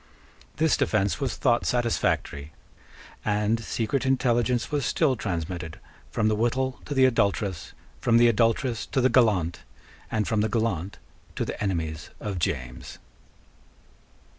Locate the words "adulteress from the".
7.05-8.27